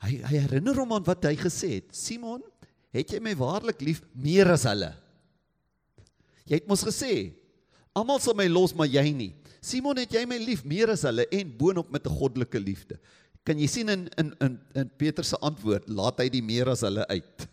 [0.04, 1.90] Hy hy herinner hom aan wat hy gesê het.
[1.96, 2.44] Simon,
[2.94, 4.92] het jy my waarlik lief meer as hulle?
[6.46, 7.34] Jy het mos gesê,
[7.96, 9.32] almal sal my los, maar jy nie.
[9.64, 13.00] Simon, het jy my lief meer as hulle en boonop met 'n goddelike liefde?
[13.42, 16.82] Kan jy sien in in in in Petrus se antwoord, laat hy die meer as
[16.82, 17.48] hulle uit.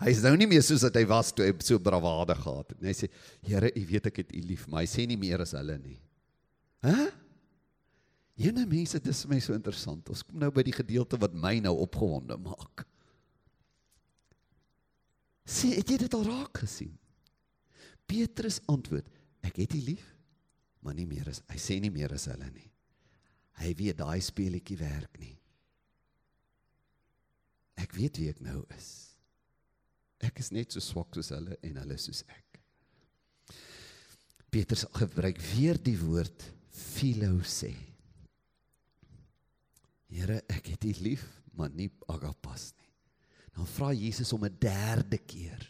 [0.00, 2.84] Hy is nou nie meer soos wat hy was toe hy so bravade gehad het.
[2.88, 3.08] Hy sê,
[3.44, 5.98] Here, U weet ek het U lief, maar hy sê nie meer as hulle nie.
[6.86, 7.10] Hæ?
[8.40, 10.08] Ene mense, dit is vir my so interessant.
[10.08, 12.86] Ons kom nou by die gedeelte wat my nou opgewonde maak.
[15.44, 16.94] Sê, het jy dit al raak gesien?
[18.08, 19.06] Petrus antwoord,
[19.44, 20.06] ek het U lief,
[20.80, 22.70] maar nie meer as hy sê nie meer as hulle nie.
[23.60, 25.34] Hy weet daai speletjie werk nie.
[27.80, 29.09] Ek weet wie ek nou is.
[30.20, 32.60] Ek is net so swak soos hulle en hulle soos ek.
[34.50, 36.44] Petrus gebruik weer die woord
[36.74, 37.70] philo sê.
[40.10, 41.22] Here, ek het U lief,
[41.54, 42.88] maar nie agapas nie.
[43.54, 45.62] Dan vra Jesus om 'n derde keer.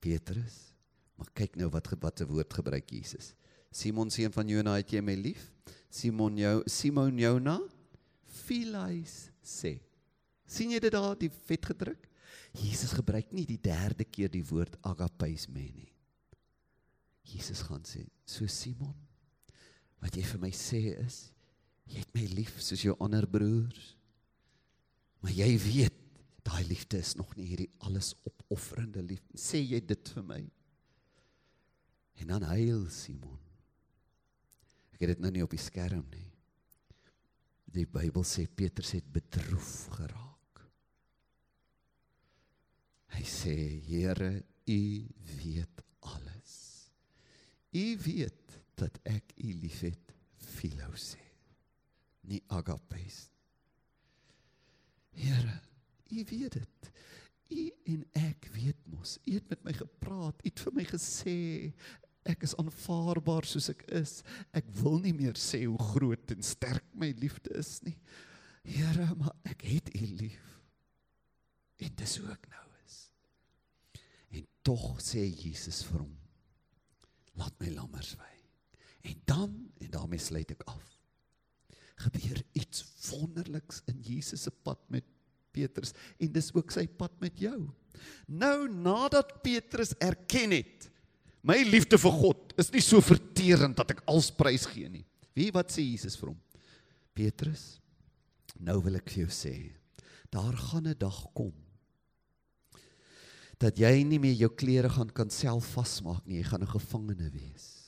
[0.00, 0.74] Petrus,
[1.16, 3.34] maar kyk nou wat wat 'n woord gebruik Jesus.
[3.70, 5.50] Simon seun van Jona, het jy my lief?
[5.90, 7.60] Simon jou Simon Jona,
[8.24, 9.80] philais sê.
[10.46, 12.10] sien jy dit daar die vet gedruk?
[12.54, 15.90] Jesus gebruik nie die derde keer die woord agapes me nie.
[17.24, 18.94] Jesus gaan sê, so Simon,
[20.04, 21.18] wat jy vir my sê is,
[21.88, 23.94] jy het my lief soos jou ander broers.
[25.24, 25.96] Maar jy weet,
[26.44, 29.40] daai liefde is nog nie hierdie alles opofferende liefde.
[29.40, 30.42] Sê jy dit vir my?
[32.20, 33.40] En dan huil Simon.
[34.94, 36.28] Ek het dit nou nie op die skerm nie.
[37.74, 40.33] Die Bybel sê Petrus het bedroef geraak.
[43.14, 43.54] Hy sê,
[43.86, 45.06] Here, U
[45.42, 46.90] weet alles.
[47.70, 51.20] U weet dat ek u liefhet, philo sê.
[52.24, 53.26] Nie agapes.
[55.14, 55.60] Here,
[56.10, 56.90] u weet dit.
[57.54, 59.18] U en ek weet mos.
[59.26, 61.36] U het met my gepraat, u het vir my gesê
[62.24, 64.22] ek is aanvaarbaar soos ek is.
[64.56, 67.98] Ek wil nie meer sê hoe groot en sterk my liefde is nie.
[68.64, 70.52] Here, maar ek het u lief.
[71.84, 72.63] En dis hoe ek nou
[74.64, 76.12] tog sê Jesus vir hom:
[77.38, 78.32] Laat my lammers wy.
[79.10, 79.52] En dan
[79.84, 80.84] en daarmee sluit ek af.
[82.06, 85.06] Gebeur iets wonderliks in Jesus se pad met
[85.54, 87.58] Petrus en dis ook sy pad met jou.
[88.26, 90.88] Nou nadat Petrus erken het
[91.44, 95.04] my liefde vir God is nie so verterend dat ek alsprys gee nie.
[95.36, 96.40] Wie wat sê Jesus vir hom?
[97.14, 97.76] Petrus,
[98.56, 99.54] nou wil ek vir jou sê,
[100.32, 101.52] daar gaan 'n dag kom
[103.58, 107.30] dat jy nie meer jou klere gaan kan self vasmaak nie, jy gaan 'n gevangene
[107.30, 107.84] wees.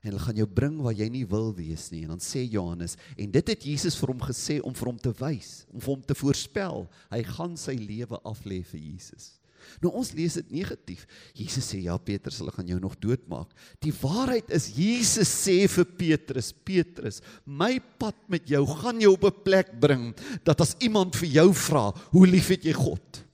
[0.00, 2.04] En hulle gaan jou bring waar jy nie wil wees nie.
[2.04, 5.12] En dan sê Johannes, en dit het Jesus vir hom gesê om vir hom te
[5.12, 9.40] wys, om vir hom te voorspel, hy gaan sy lewe aflê vir Jesus.
[9.84, 11.04] Nou ons lees dit negatief.
[11.36, 13.52] Jesus sê ja Petrus, hulle gaan jou nog doodmaak.
[13.84, 19.24] Die waarheid is Jesus sê vir Petrus, Petrus, my pad met jou gaan jou op
[19.24, 20.14] 'n plek bring
[20.44, 23.24] dat as iemand vir jou vra, hoe lief het jy God?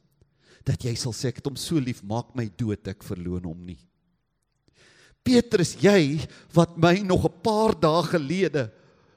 [0.66, 3.60] Dat jy sal sê ek het hom so lief, maak my dood, ek verloon hom
[3.68, 3.78] nie.
[5.26, 6.20] Petrus, jy
[6.54, 8.70] wat my nog 'n paar dae gelede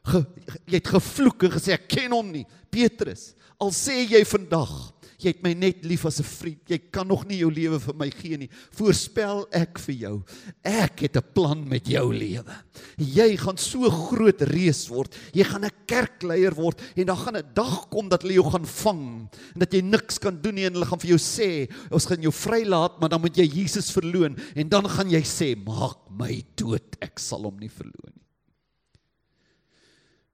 [0.05, 0.25] ge,
[0.65, 2.45] jy het gevloek en gesê ek ken hom nie.
[2.71, 6.61] Petrus, al sê jy vandag Jy het my net lief as 'n vriend.
[6.69, 8.49] Jy kan nog nie jou lewe vir my gee nie.
[8.71, 10.23] Voorspel ek vir jou.
[10.63, 12.55] Ek het 'n plan met jou lewe.
[12.97, 15.13] Jy gaan so groot reus word.
[15.33, 18.65] Jy gaan 'n kerkleier word en dan gaan 'n dag kom dat hulle jou gaan
[18.65, 22.05] vang en dat jy niks kan doen nie en hulle gaan vir jou sê, "Ons
[22.05, 26.09] gaan jou vrylaat, maar dan moet jy Jesus verloon." En dan gaan jy sê, "Maak
[26.09, 28.25] my dood, ek sal hom nie verloon nie."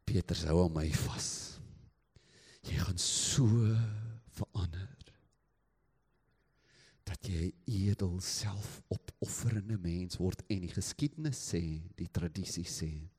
[0.05, 1.57] Petrus hou aan my vas.
[2.63, 3.45] Jy gaan so
[4.35, 4.91] verander.
[7.05, 13.09] Dat jy 'n edel selfopofferende mens word en die geskiedenis sê, die tradisie sê.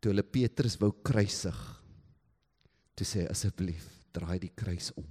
[0.00, 1.60] Toe hulle Petrus wou kruisig,
[2.94, 5.06] toe sê asseblief, draai die kruis om.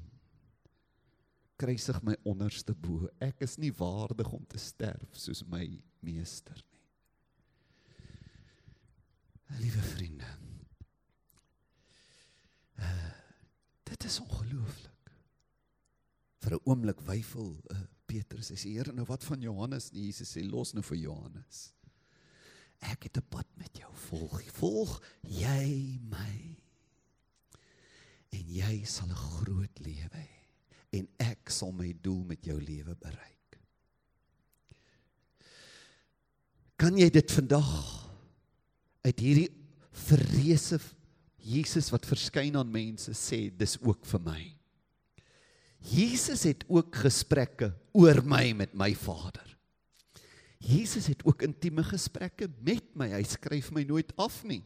[1.57, 3.07] Kruisig my onderste bo.
[3.19, 6.71] Ek is nie waardig om te sterf soos my meester nie.
[9.59, 10.27] Liewe vriende,
[12.79, 13.20] uh,
[13.91, 15.11] Dit is ongelooflik.
[16.41, 19.91] Vir 'n oomblik weifel uh, Petrus sê Here nou wat van Johannes?
[19.91, 21.73] Nee, Jesus sê los nou vir Johannes.
[22.79, 24.41] Ek het 'n pad met jou volg.
[24.51, 26.57] Volg jy my.
[28.31, 30.29] En jy sal 'n groot lewe hê
[30.91, 33.59] en ek sal my doel met jou lewe bereik.
[36.75, 37.69] Kan jy dit vandag
[39.01, 39.51] uit hierdie
[39.91, 40.79] verreëse
[41.41, 44.41] Jesus wat verskyn aan mense sê dis ook vir my.
[45.81, 49.47] Jesus het ook gesprekke oor my met my Vader.
[50.61, 53.09] Jesus het ook intieme gesprekke met my.
[53.15, 54.61] Hy skryf my nooit af nie.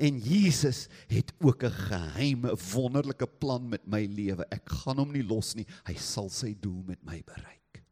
[0.00, 4.46] En Jesus het ook 'n geheime wonderlike plan met my lewe.
[4.50, 5.66] Ek gaan hom nie los nie.
[5.86, 7.82] Hy sal sy doel met my bereik.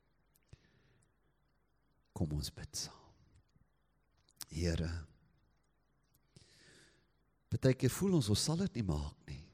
[2.13, 2.95] Kom ons bid saam.
[4.51, 5.07] Here
[7.49, 9.45] Partykeer voel ons ons sal dit nie maak nie.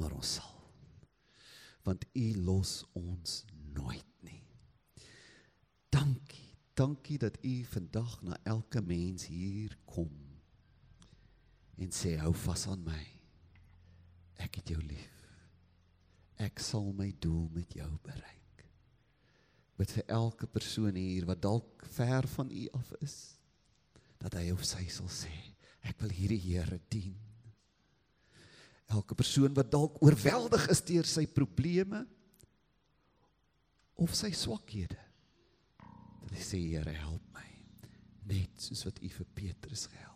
[0.00, 0.58] Maar ons sal.
[1.86, 3.38] Want U los ons
[3.74, 4.42] nooit nie.
[5.92, 6.50] Dankie.
[6.76, 10.12] Dankie dat U vandag na elke mens hier kom
[11.82, 13.00] en sê hou vas aan my.
[14.44, 15.16] Ek het jou lief.
[16.38, 18.66] Ek sal my doel met jou bereik.
[19.80, 23.16] Met vir elke persoon hier wat dalk ver van U af is,
[24.22, 25.51] dat hy of sy sal sê
[25.88, 27.16] Ek wil hierdie Here dien.
[28.92, 32.04] Elke persoon wat dalk oorweldig is deur sy probleme
[34.02, 35.00] of sy swakhede.
[36.32, 37.48] Hy sê Here, help my
[38.30, 40.11] net soos wat U vir Petrus gehelp